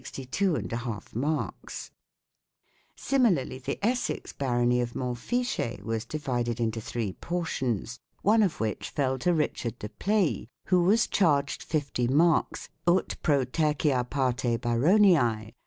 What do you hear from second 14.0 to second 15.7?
parte Baroniae.